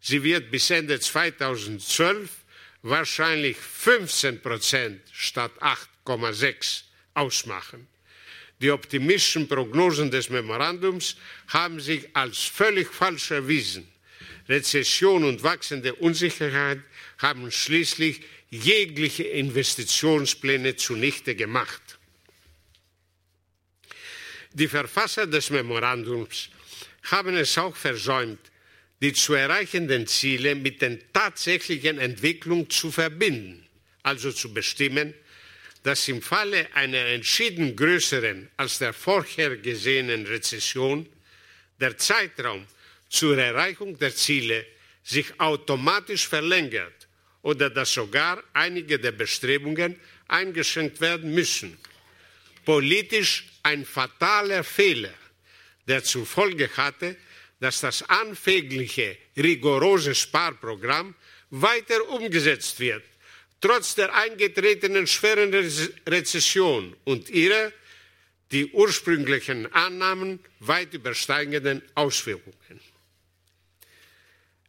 Sie 0.00 0.22
wird 0.22 0.50
bis 0.50 0.70
Ende 0.70 0.98
2012 0.98 2.37
wahrscheinlich 2.88 3.56
15 3.56 4.40
Prozent 4.40 5.00
statt 5.12 5.52
8,6 5.60 6.82
ausmachen. 7.14 7.86
Die 8.60 8.70
optimistischen 8.70 9.46
Prognosen 9.46 10.10
des 10.10 10.30
Memorandums 10.30 11.16
haben 11.48 11.80
sich 11.80 12.08
als 12.14 12.38
völlig 12.38 12.88
falsch 12.88 13.30
erwiesen. 13.30 13.86
Rezession 14.48 15.24
und 15.24 15.42
wachsende 15.42 15.94
Unsicherheit 15.94 16.80
haben 17.18 17.50
schließlich 17.50 18.22
jegliche 18.50 19.24
Investitionspläne 19.24 20.74
zunichte 20.76 21.34
gemacht. 21.34 21.98
Die 24.52 24.68
Verfasser 24.68 25.26
des 25.26 25.50
Memorandums 25.50 26.48
haben 27.04 27.36
es 27.36 27.56
auch 27.58 27.76
versäumt, 27.76 28.40
die 29.00 29.12
zu 29.12 29.34
erreichenden 29.34 30.06
Ziele 30.06 30.54
mit 30.54 30.82
den 30.82 31.00
tatsächlichen 31.12 31.98
Entwicklungen 31.98 32.68
zu 32.68 32.90
verbinden, 32.90 33.66
also 34.02 34.32
zu 34.32 34.52
bestimmen, 34.52 35.14
dass 35.84 36.08
im 36.08 36.20
Falle 36.20 36.66
einer 36.74 37.06
entschieden 37.06 37.76
größeren 37.76 38.50
als 38.56 38.78
der 38.78 38.92
vorher 38.92 39.56
gesehenen 39.56 40.26
Rezession 40.26 41.08
der 41.80 41.96
Zeitraum 41.96 42.66
zur 43.08 43.38
Erreichung 43.38 43.96
der 43.98 44.14
Ziele 44.14 44.66
sich 45.04 45.38
automatisch 45.40 46.26
verlängert 46.26 47.08
oder 47.42 47.70
dass 47.70 47.92
sogar 47.92 48.42
einige 48.52 48.98
der 48.98 49.12
Bestrebungen 49.12 49.96
eingeschränkt 50.26 51.00
werden 51.00 51.32
müssen. 51.32 51.78
Politisch 52.64 53.46
ein 53.62 53.86
fataler 53.86 54.64
Fehler, 54.64 55.14
der 55.86 56.02
zur 56.04 56.26
Folge 56.26 56.68
hatte, 56.76 57.16
dass 57.60 57.80
das 57.80 58.02
anfängliche 58.08 59.16
rigorose 59.36 60.14
Sparprogramm 60.14 61.14
weiter 61.50 62.08
umgesetzt 62.10 62.78
wird, 62.78 63.04
trotz 63.60 63.94
der 63.94 64.14
eingetretenen 64.14 65.06
schweren 65.06 65.52
Rezession 66.06 66.96
und 67.04 67.28
ihrer 67.30 67.72
die 68.52 68.66
ursprünglichen 68.72 69.70
Annahmen 69.72 70.40
weit 70.60 70.94
übersteigenden 70.94 71.82
Auswirkungen. 71.94 72.80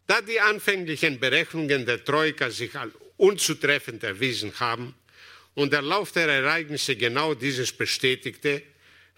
Da 0.05 0.21
die 0.21 0.39
anfänglichen 0.39 1.19
Berechnungen 1.19 1.85
der 1.85 2.03
Troika 2.03 2.49
sich 2.49 2.75
als 2.75 2.93
unzutreffend 3.17 4.03
erwiesen 4.03 4.59
haben 4.59 4.95
und 5.53 5.71
der 5.71 5.81
Lauf 5.81 6.11
der 6.11 6.27
Ereignisse 6.27 6.95
genau 6.95 7.35
dieses 7.35 7.71
bestätigte, 7.71 8.63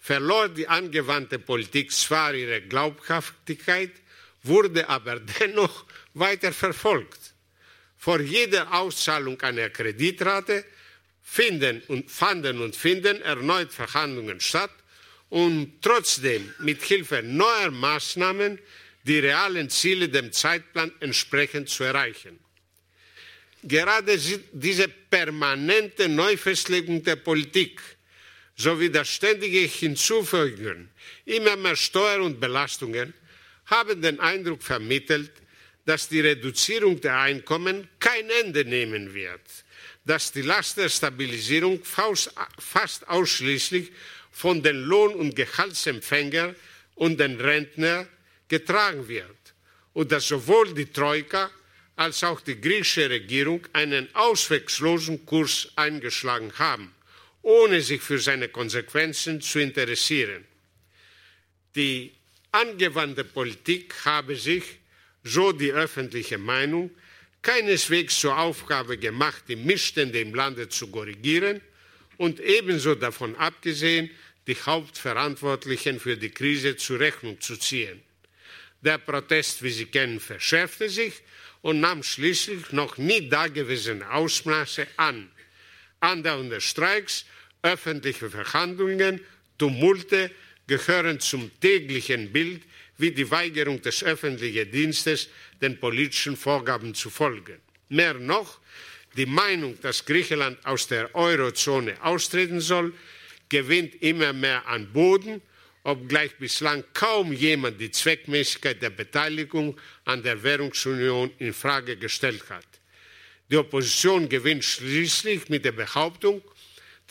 verlor 0.02 0.48
die 0.48 0.66
angewandte 0.66 1.38
Politik 1.38 1.92
zwar 1.92 2.34
ihre 2.34 2.60
Glaubhaftigkeit, 2.60 3.92
wurde 4.42 4.88
aber 4.88 5.20
dennoch 5.40 5.86
weiter 6.14 6.52
verfolgt. 6.52 7.32
Vor 7.96 8.20
jeder 8.20 8.74
Auszahlung 8.74 9.40
einer 9.42 9.70
Kreditrate 9.70 10.64
finden 11.22 11.82
und 11.86 12.10
fanden 12.10 12.60
und 12.60 12.74
finden 12.74 13.22
erneut 13.22 13.72
Verhandlungen 13.72 14.40
statt, 14.40 14.72
um 15.28 15.78
trotzdem 15.80 16.52
mit 16.58 16.82
Hilfe 16.82 17.22
neuer 17.22 17.70
Maßnahmen 17.70 18.58
die 19.04 19.20
realen 19.20 19.70
Ziele 19.70 20.08
dem 20.08 20.32
Zeitplan 20.32 20.90
entsprechend 20.98 21.68
zu 21.68 21.84
erreichen. 21.84 22.40
Gerade 23.62 24.18
diese 24.52 24.88
permanente 24.88 26.08
Neufestlegung 26.08 27.04
der 27.04 27.16
Politik 27.16 27.80
sowie 28.62 28.90
das 28.90 29.08
ständige 29.08 29.58
Hinzufügen 29.58 30.88
immer 31.24 31.56
mehr 31.56 31.76
Steuern 31.76 32.22
und 32.22 32.40
Belastungen 32.40 33.12
haben 33.66 34.00
den 34.00 34.20
Eindruck 34.20 34.62
vermittelt, 34.62 35.32
dass 35.84 36.08
die 36.08 36.20
Reduzierung 36.20 37.00
der 37.00 37.18
Einkommen 37.18 37.88
kein 37.98 38.30
Ende 38.30 38.64
nehmen 38.64 39.12
wird, 39.14 39.40
dass 40.04 40.30
die 40.30 40.42
Last 40.42 40.76
der 40.76 40.88
Stabilisierung 40.88 41.82
fast 41.84 43.08
ausschließlich 43.08 43.90
von 44.30 44.62
den 44.62 44.76
Lohn- 44.82 45.16
und 45.16 45.34
Gehaltsempfängern 45.34 46.54
und 46.94 47.18
den 47.18 47.40
Rentnern 47.40 48.08
getragen 48.46 49.08
wird 49.08 49.54
und 49.92 50.12
dass 50.12 50.28
sowohl 50.28 50.72
die 50.72 50.86
Troika 50.86 51.50
als 51.96 52.22
auch 52.22 52.40
die 52.40 52.60
griechische 52.60 53.10
Regierung 53.10 53.66
einen 53.72 54.08
ausweglosen 54.14 55.26
Kurs 55.26 55.68
eingeschlagen 55.74 56.52
haben 56.58 56.94
ohne 57.42 57.80
sich 57.80 58.00
für 58.00 58.18
seine 58.18 58.48
Konsequenzen 58.48 59.40
zu 59.40 59.58
interessieren. 59.58 60.44
Die 61.74 62.12
angewandte 62.52 63.24
Politik 63.24 63.94
habe 64.04 64.36
sich, 64.36 64.64
so 65.24 65.52
die 65.52 65.72
öffentliche 65.72 66.38
Meinung, 66.38 66.90
keineswegs 67.42 68.18
zur 68.20 68.38
Aufgabe 68.38 68.98
gemacht, 68.98 69.44
die 69.48 69.56
Missstände 69.56 70.20
im 70.20 70.34
Lande 70.34 70.68
zu 70.68 70.88
korrigieren 70.88 71.60
und 72.16 72.40
ebenso 72.40 72.94
davon 72.94 73.34
abgesehen, 73.36 74.10
die 74.46 74.56
Hauptverantwortlichen 74.56 76.00
für 76.00 76.16
die 76.16 76.30
Krise 76.30 76.76
zur 76.76 77.00
Rechnung 77.00 77.40
zu 77.40 77.56
ziehen. 77.56 78.02
Der 78.80 78.98
Protest, 78.98 79.62
wie 79.62 79.70
Sie 79.70 79.86
kennen, 79.86 80.18
verschärfte 80.18 80.88
sich 80.88 81.14
und 81.62 81.80
nahm 81.80 82.02
schließlich 82.02 82.72
noch 82.72 82.98
nie 82.98 83.28
dagewesene 83.28 84.08
Ausmaße 84.10 84.86
an. 84.96 85.30
Andauernde 86.00 86.60
Streiks, 86.60 87.24
öffentliche 87.62 88.28
Verhandlungen, 88.28 89.20
Tumulte 89.58 90.30
gehören 90.66 91.20
zum 91.20 91.50
täglichen 91.60 92.32
Bild 92.32 92.62
wie 92.98 93.10
die 93.10 93.30
Weigerung 93.30 93.80
des 93.80 94.02
öffentlichen 94.02 94.70
Dienstes, 94.70 95.28
den 95.60 95.78
politischen 95.78 96.36
Vorgaben 96.36 96.94
zu 96.94 97.10
folgen. 97.10 97.60
Mehr 97.88 98.14
noch, 98.14 98.60
die 99.16 99.26
Meinung, 99.26 99.78
dass 99.80 100.04
Griechenland 100.04 100.64
aus 100.64 100.86
der 100.88 101.14
Eurozone 101.14 102.02
austreten 102.02 102.60
soll, 102.60 102.92
gewinnt 103.48 104.00
immer 104.02 104.32
mehr 104.32 104.66
an 104.66 104.90
Boden, 104.92 105.42
obgleich 105.84 106.34
bislang 106.38 106.84
kaum 106.94 107.32
jemand 107.32 107.80
die 107.80 107.90
Zweckmäßigkeit 107.90 108.80
der 108.80 108.90
Beteiligung 108.90 109.78
an 110.04 110.22
der 110.22 110.42
Währungsunion 110.42 111.30
in 111.38 111.52
Frage 111.52 111.96
gestellt 111.96 112.48
hat. 112.48 112.66
Die 113.50 113.56
Opposition 113.56 114.28
gewinnt 114.28 114.64
schließlich 114.64 115.48
mit 115.48 115.64
der 115.64 115.72
Behauptung, 115.72 116.40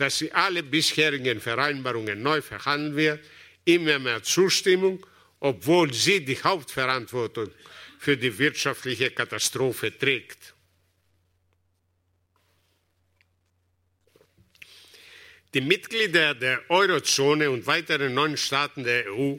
dass 0.01 0.17
sie 0.17 0.31
alle 0.31 0.63
bisherigen 0.63 1.39
Vereinbarungen 1.39 2.23
neu 2.23 2.41
verhandeln 2.41 2.95
wird, 2.95 3.23
immer 3.65 3.99
mehr 3.99 4.23
Zustimmung, 4.23 5.05
obwohl 5.39 5.93
sie 5.93 6.25
die 6.25 6.41
Hauptverantwortung 6.41 7.51
für 7.99 8.17
die 8.17 8.35
wirtschaftliche 8.35 9.11
Katastrophe 9.11 9.95
trägt. 9.95 10.55
Die 15.53 15.61
Mitglieder 15.61 16.33
der 16.33 16.67
Eurozone 16.71 17.51
und 17.51 17.67
weiteren 17.67 18.15
neun 18.15 18.37
Staaten 18.37 18.83
der 18.83 19.05
EU 19.13 19.35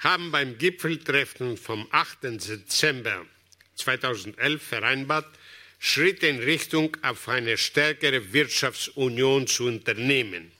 haben 0.00 0.32
beim 0.32 0.58
Gipfeltreffen 0.58 1.56
vom 1.56 1.86
8. 1.92 2.24
Dezember 2.24 3.24
2011 3.76 4.60
vereinbart, 4.60 5.38
Schritte 5.86 6.28
in 6.28 6.38
Richtung 6.38 6.96
auf 7.02 7.28
eine 7.28 7.58
stärkere 7.58 8.32
Wirtschaftsunion 8.32 9.46
zu 9.46 9.66
unternehmen. 9.66 10.50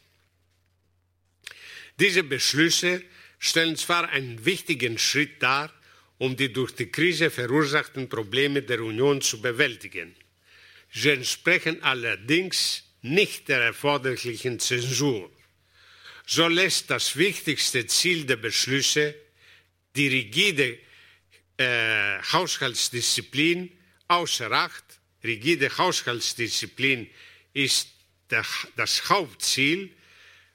Diese 1.98 2.22
Beschlüsse 2.22 3.02
stellen 3.38 3.76
zwar 3.76 4.10
einen 4.10 4.44
wichtigen 4.44 4.98
Schritt 4.98 5.42
dar, 5.42 5.72
um 6.18 6.36
die 6.36 6.52
durch 6.52 6.72
die 6.72 6.92
Krise 6.92 7.30
verursachten 7.30 8.10
Probleme 8.10 8.60
der 8.60 8.80
Union 8.82 9.22
zu 9.22 9.40
bewältigen. 9.40 10.14
Sie 10.92 11.08
entsprechen 11.08 11.82
allerdings 11.82 12.84
nicht 13.00 13.48
der 13.48 13.62
erforderlichen 13.62 14.60
Zensur. 14.60 15.32
So 16.26 16.48
lässt 16.48 16.90
das 16.90 17.16
wichtigste 17.16 17.86
Ziel 17.86 18.26
der 18.26 18.36
Beschlüsse, 18.36 19.14
die 19.96 20.08
rigide 20.08 20.78
äh, 21.56 22.20
Haushaltsdisziplin, 22.30 23.72
außer 24.06 24.52
Acht 24.52 24.83
rigide 25.24 25.76
Haushaltsdisziplin 25.76 27.08
ist 27.52 27.88
das 28.28 29.08
Hauptziel 29.08 29.90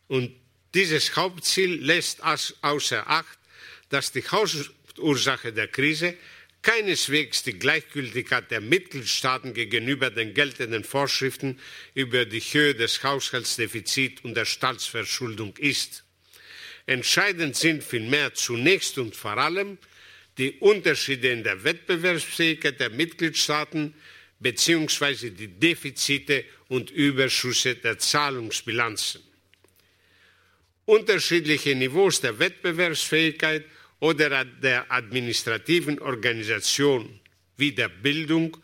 und 0.07 0.31
dieses 0.73 1.15
Hauptziel 1.15 1.83
lässt 1.83 2.21
außer 2.23 3.07
Acht, 3.07 3.39
dass 3.89 4.11
die 4.11 4.27
Hauptursache 4.27 5.51
der 5.51 5.67
Krise 5.67 6.15
keineswegs 6.61 7.43
die 7.43 7.57
Gleichgültigkeit 7.57 8.51
der 8.51 8.61
Mitgliedstaaten 8.61 9.53
gegenüber 9.53 10.09
den 10.09 10.33
geltenden 10.33 10.83
Vorschriften 10.83 11.59
über 11.93 12.25
die 12.25 12.41
Höhe 12.41 12.75
des 12.75 13.01
Haushaltsdefizits 13.03 14.23
und 14.23 14.35
der 14.35 14.45
Staatsverschuldung 14.45 15.55
ist. 15.57 16.03
Entscheidend 16.85 17.55
sind 17.55 17.83
vielmehr 17.83 18.33
zunächst 18.33 18.97
und 18.97 19.15
vor 19.15 19.37
allem 19.37 19.77
die 20.37 20.53
Unterschiede 20.59 21.31
in 21.31 21.43
der 21.43 21.63
Wettbewerbsfähigkeit 21.63 22.79
der 22.79 22.89
Mitgliedstaaten 22.89 23.93
beziehungsweise 24.39 25.31
die 25.31 25.47
Defizite 25.47 26.45
und 26.67 26.91
Überschüsse 26.91 27.75
der 27.75 27.99
Zahlungsbilanzen. 27.99 29.21
Unterschiedliche 30.85 31.75
Niveaus 31.75 32.21
der 32.21 32.39
Wettbewerbsfähigkeit 32.39 33.65
oder 33.99 34.45
der 34.45 34.91
administrativen 34.91 35.99
Organisation 35.99 37.19
wie 37.57 37.71
der 37.71 37.89
Bildung 37.89 38.57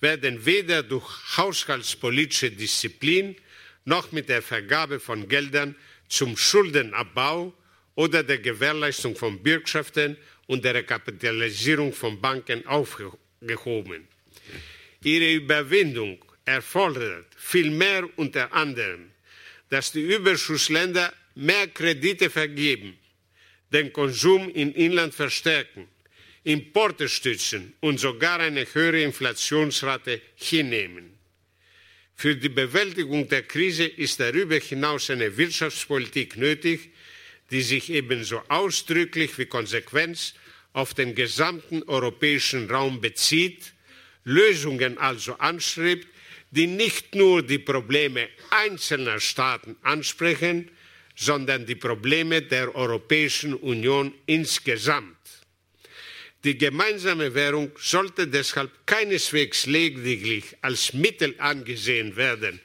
werden 0.00 0.44
weder 0.44 0.82
durch 0.82 1.06
haushaltspolitische 1.36 2.50
Disziplin 2.50 3.36
noch 3.84 4.12
mit 4.12 4.28
der 4.28 4.42
Vergabe 4.42 4.98
von 4.98 5.28
Geldern 5.28 5.76
zum 6.08 6.36
Schuldenabbau 6.36 7.52
oder 7.94 8.22
der 8.22 8.38
Gewährleistung 8.38 9.14
von 9.14 9.42
Bürgschaften 9.42 10.16
und 10.46 10.64
der 10.64 10.74
Rekapitalisierung 10.74 11.92
von 11.92 12.20
Banken 12.20 12.66
aufgehoben. 12.66 14.08
Ihre 15.02 15.32
Überwindung 15.32 16.22
erfordert 16.44 17.26
vielmehr 17.36 18.08
unter 18.16 18.52
anderem, 18.52 19.10
dass 19.70 19.92
die 19.92 20.02
Überschussländer 20.02 21.12
mehr 21.34 21.68
Kredite 21.68 22.28
vergeben, 22.28 22.98
den 23.72 23.92
Konsum 23.92 24.50
im 24.50 24.74
Inland 24.74 25.14
verstärken, 25.14 25.88
Importe 26.44 27.08
stützen 27.08 27.74
und 27.80 27.98
sogar 27.98 28.40
eine 28.40 28.66
höhere 28.72 29.02
Inflationsrate 29.02 30.20
hinnehmen. 30.34 31.18
Für 32.14 32.36
die 32.36 32.48
Bewältigung 32.50 33.28
der 33.28 33.44
Krise 33.44 33.84
ist 33.84 34.20
darüber 34.20 34.56
hinaus 34.56 35.08
eine 35.08 35.36
Wirtschaftspolitik 35.36 36.36
nötig, 36.36 36.90
die 37.50 37.62
sich 37.62 37.90
ebenso 37.90 38.42
ausdrücklich 38.48 39.38
wie 39.38 39.46
konsequent 39.46 40.34
auf 40.72 40.92
den 40.92 41.14
gesamten 41.14 41.82
europäischen 41.84 42.70
Raum 42.70 43.00
bezieht, 43.00 43.72
Lösungen 44.24 44.98
also 44.98 45.34
anstrebt, 45.34 46.06
die 46.50 46.66
nicht 46.66 47.14
nur 47.14 47.42
die 47.42 47.58
Probleme 47.58 48.28
einzelner 48.50 49.20
Staaten 49.20 49.76
ansprechen, 49.82 50.70
sondern 51.14 51.66
die 51.66 51.76
Probleme 51.76 52.42
der 52.42 52.74
Europäischen 52.74 53.54
Union 53.54 54.12
insgesamt. 54.26 55.16
Die 56.42 56.56
gemeinsame 56.56 57.34
Währung 57.34 57.70
sollte 57.78 58.26
deshalb 58.26 58.86
keineswegs 58.86 59.66
lediglich 59.66 60.56
als 60.62 60.94
Mittel 60.94 61.34
angesehen 61.38 62.16
werden, 62.16 62.60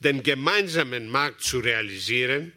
den 0.00 0.22
gemeinsamen 0.22 1.08
Markt 1.08 1.42
zu 1.42 1.60
realisieren, 1.60 2.52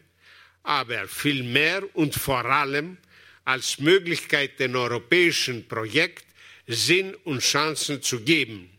aber 0.64 1.06
vielmehr 1.06 1.84
und 1.94 2.16
vor 2.16 2.44
allem 2.44 2.96
als 3.44 3.78
Möglichkeit 3.78 4.58
dem 4.58 4.74
europäischen 4.74 5.68
Projekt 5.68 6.25
Sinn 6.66 7.14
und 7.24 7.40
Chancen 7.40 8.02
zu 8.02 8.20
geben, 8.20 8.70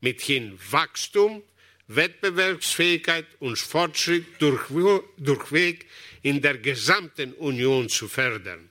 mithin 0.00 0.58
Wachstum, 0.70 1.42
Wettbewerbsfähigkeit 1.86 3.26
und 3.40 3.58
Fortschritt 3.58 4.26
durchweg 4.40 5.86
in 6.22 6.42
der 6.42 6.58
gesamten 6.58 7.32
Union 7.34 7.88
zu 7.88 8.08
fördern. 8.08 8.68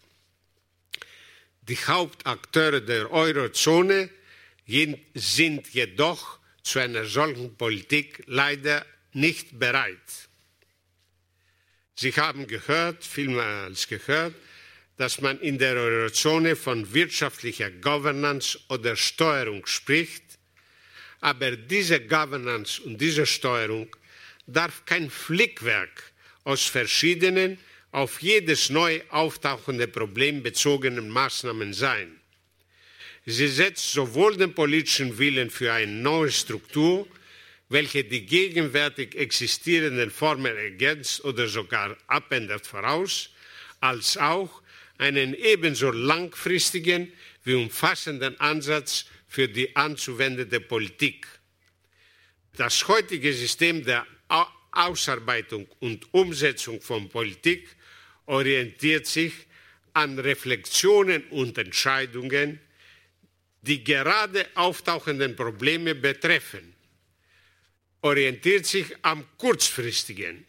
Die 1.63 1.77
Hauptakteure 1.77 2.81
der 2.81 3.11
Eurozone 3.11 4.09
sind 5.13 5.73
jedoch 5.73 6.39
zu 6.61 6.79
einer 6.79 7.05
solchen 7.05 7.55
Politik 7.55 8.23
leider 8.27 8.85
nicht 9.13 9.57
bereit. 9.57 10.27
Sie 11.95 12.11
haben 12.11 12.45
gehört, 12.45 13.03
vielmals 13.03 13.87
gehört, 13.87 14.35
dass 14.97 15.21
man 15.21 15.39
in 15.39 15.57
der 15.57 15.75
Eurozone 15.75 16.55
von 16.55 16.93
wirtschaftlicher 16.93 17.69
Governance 17.69 18.59
oder 18.69 18.95
Steuerung 18.95 19.65
spricht, 19.65 20.23
aber 21.21 21.55
diese 21.55 21.99
Governance 22.01 22.81
und 22.81 22.99
diese 22.99 23.25
Steuerung 23.25 23.95
darf 24.47 24.85
kein 24.85 25.09
Flickwerk 25.09 26.11
aus 26.43 26.63
verschiedenen 26.65 27.57
auf 27.91 28.21
jedes 28.21 28.69
neu 28.69 29.01
auftauchende 29.09 29.87
Problem 29.87 30.43
bezogenen 30.43 31.09
Maßnahmen 31.09 31.73
sein. 31.73 32.19
Sie 33.25 33.47
setzt 33.47 33.91
sowohl 33.91 34.37
den 34.37 34.53
politischen 34.53 35.17
Willen 35.17 35.49
für 35.49 35.73
eine 35.73 35.91
neue 35.91 36.31
Struktur, 36.31 37.07
welche 37.69 38.03
die 38.03 38.25
gegenwärtig 38.25 39.15
existierenden 39.15 40.09
Formen 40.09 40.55
ergänzt 40.55 41.23
oder 41.25 41.47
sogar 41.47 41.97
abändert, 42.07 42.65
voraus, 42.65 43.29
als 43.81 44.17
auch 44.17 44.61
einen 44.97 45.33
ebenso 45.33 45.91
langfristigen 45.91 47.11
wie 47.43 47.53
umfassenden 47.53 48.39
Ansatz 48.39 49.05
für 49.27 49.47
die 49.47 49.75
anzuwendende 49.75 50.59
Politik. 50.59 51.27
Das 52.55 52.87
heutige 52.87 53.33
System 53.33 53.83
der 53.83 54.05
Ausarbeitung 54.71 55.67
und 55.79 56.13
Umsetzung 56.13 56.81
von 56.81 57.09
Politik 57.09 57.67
orientiert 58.25 59.07
sich 59.07 59.33
an 59.93 60.19
Reflexionen 60.19 61.23
und 61.29 61.57
Entscheidungen, 61.57 62.59
die 63.61 63.83
gerade 63.83 64.45
auftauchenden 64.53 65.35
Probleme 65.35 65.95
betreffen, 65.95 66.75
orientiert 68.01 68.65
sich 68.65 68.85
am 69.01 69.25
kurzfristigen. 69.37 70.45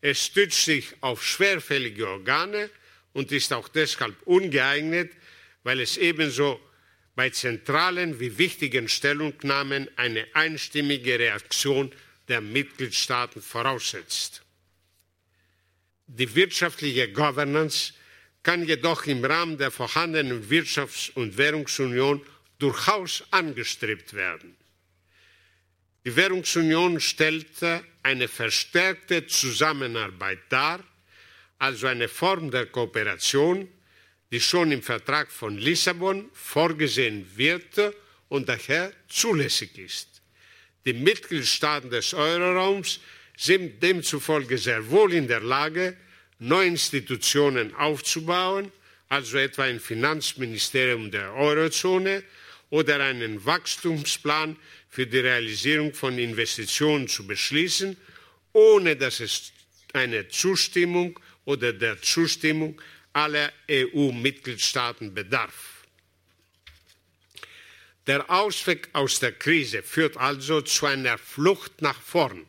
Es 0.00 0.26
stützt 0.26 0.64
sich 0.64 0.94
auf 1.00 1.24
schwerfällige 1.24 2.06
Organe 2.06 2.68
und 3.12 3.32
ist 3.32 3.52
auch 3.52 3.68
deshalb 3.68 4.16
ungeeignet, 4.24 5.12
weil 5.62 5.80
es 5.80 5.96
ebenso 5.96 6.60
bei 7.14 7.30
zentralen 7.30 8.18
wie 8.20 8.38
wichtigen 8.38 8.88
Stellungnahmen 8.88 9.88
eine 9.96 10.26
einstimmige 10.34 11.18
Reaktion 11.18 11.92
der 12.28 12.40
Mitgliedstaaten 12.40 13.42
voraussetzt. 13.42 14.42
Die 16.06 16.34
wirtschaftliche 16.34 17.12
Governance 17.12 17.92
kann 18.42 18.66
jedoch 18.66 19.06
im 19.06 19.24
Rahmen 19.24 19.58
der 19.58 19.70
vorhandenen 19.70 20.48
Wirtschafts- 20.48 21.12
und 21.12 21.36
Währungsunion 21.36 22.24
durchaus 22.58 23.24
angestrebt 23.30 24.14
werden. 24.14 24.56
Die 26.04 26.16
Währungsunion 26.16 27.00
stellte 27.00 27.84
eine 28.02 28.26
verstärkte 28.26 29.26
Zusammenarbeit 29.26 30.40
dar, 30.48 30.82
also 31.62 31.86
eine 31.86 32.08
Form 32.08 32.50
der 32.50 32.66
Kooperation, 32.66 33.68
die 34.32 34.40
schon 34.40 34.72
im 34.72 34.82
Vertrag 34.82 35.30
von 35.30 35.56
Lissabon 35.56 36.28
vorgesehen 36.32 37.24
wird 37.36 37.94
und 38.28 38.48
daher 38.48 38.92
zulässig 39.06 39.78
ist. 39.78 40.08
Die 40.84 40.92
Mitgliedstaaten 40.92 41.88
des 41.88 42.14
Euroraums 42.14 42.98
sind 43.36 43.80
demzufolge 43.80 44.58
sehr 44.58 44.90
wohl 44.90 45.12
in 45.12 45.28
der 45.28 45.38
Lage, 45.38 45.96
neue 46.40 46.66
Institutionen 46.66 47.72
aufzubauen, 47.76 48.72
also 49.08 49.38
etwa 49.38 49.62
ein 49.62 49.78
Finanzministerium 49.78 51.12
der 51.12 51.32
Eurozone 51.32 52.24
oder 52.70 52.98
einen 52.98 53.44
Wachstumsplan 53.46 54.56
für 54.90 55.06
die 55.06 55.20
Realisierung 55.20 55.94
von 55.94 56.18
Investitionen 56.18 57.06
zu 57.06 57.24
beschließen, 57.24 57.96
ohne 58.52 58.96
dass 58.96 59.20
es 59.20 59.52
eine 59.92 60.26
Zustimmung 60.26 61.20
oder 61.44 61.72
der 61.72 62.00
Zustimmung 62.00 62.80
aller 63.12 63.52
EU-Mitgliedstaaten 63.70 65.14
bedarf. 65.14 65.84
Der 68.06 68.28
Ausweg 68.30 68.88
aus 68.94 69.20
der 69.20 69.32
Krise 69.32 69.82
führt 69.82 70.16
also 70.16 70.60
zu 70.60 70.86
einer 70.86 71.18
Flucht 71.18 71.82
nach 71.82 72.00
vorn, 72.00 72.46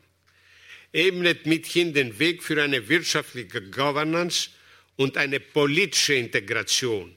ebnet 0.92 1.46
mithin 1.46 1.94
den 1.94 2.18
Weg 2.18 2.42
für 2.42 2.62
eine 2.62 2.88
wirtschaftliche 2.90 3.62
Governance 3.70 4.50
und 4.96 5.18
eine 5.18 5.40
politische 5.40 6.16
Integration. 6.16 7.16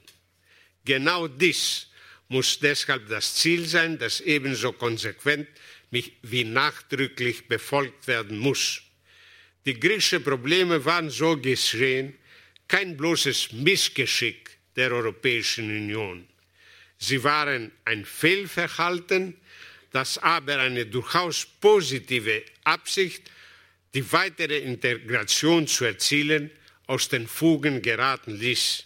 Genau 0.84 1.28
dies 1.28 1.88
muss 2.28 2.58
deshalb 2.58 3.08
das 3.08 3.34
Ziel 3.34 3.66
sein, 3.66 3.98
das 3.98 4.20
ebenso 4.20 4.72
konsequent 4.72 5.48
wie 5.90 6.44
nachdrücklich 6.44 7.48
befolgt 7.48 8.06
werden 8.06 8.38
muss. 8.38 8.82
Die 9.66 9.78
griechischen 9.78 10.22
Probleme 10.22 10.84
waren 10.84 11.10
so 11.10 11.36
geschehen 11.36 12.14
kein 12.68 12.96
bloßes 12.96 13.52
Missgeschick 13.52 14.58
der 14.76 14.92
Europäischen 14.92 15.68
Union. 15.68 16.26
Sie 16.98 17.22
waren 17.22 17.72
ein 17.84 18.04
Fehlverhalten, 18.04 19.36
das 19.90 20.18
aber 20.18 20.58
eine 20.58 20.86
durchaus 20.86 21.44
positive 21.60 22.44
Absicht, 22.64 23.30
die 23.92 24.12
weitere 24.12 24.58
Integration 24.58 25.66
zu 25.66 25.84
erzielen, 25.84 26.50
aus 26.86 27.08
den 27.08 27.26
Fugen 27.26 27.82
geraten 27.82 28.36
ließ. 28.36 28.84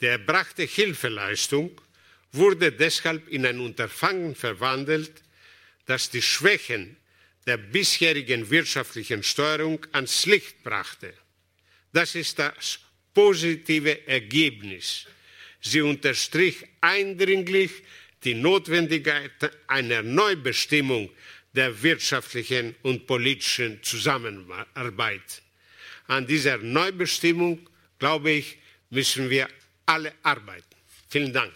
Die 0.00 0.06
erbrachte 0.06 0.64
Hilfeleistung 0.64 1.80
wurde 2.32 2.72
deshalb 2.72 3.28
in 3.28 3.46
ein 3.46 3.60
Unterfangen 3.60 4.34
verwandelt, 4.34 5.22
das 5.86 6.10
die 6.10 6.22
Schwächen 6.22 6.96
der 7.46 7.56
bisherigen 7.56 8.50
wirtschaftlichen 8.50 9.22
Steuerung 9.22 9.86
ans 9.92 10.26
Licht 10.26 10.62
brachte. 10.62 11.14
Das 11.92 12.14
ist 12.14 12.38
das 12.38 12.78
positive 13.14 14.06
Ergebnis 14.06 15.06
Sie 15.66 15.80
unterstrich 15.80 16.64
eindringlich 16.80 17.70
die 18.22 18.34
Notwendigkeit 18.34 19.32
einer 19.66 20.02
Neubestimmung 20.02 21.10
der 21.54 21.82
wirtschaftlichen 21.82 22.76
und 22.82 23.06
politischen 23.06 23.82
Zusammenarbeit. 23.82 25.42
An 26.06 26.26
dieser 26.26 26.58
Neubestimmung, 26.58 27.68
glaube 27.98 28.30
ich, 28.30 28.58
müssen 28.90 29.28
wir 29.28 29.48
alle 29.86 30.12
arbeiten. 30.22 30.76
Vielen 31.08 31.32
Dank. 31.32 31.52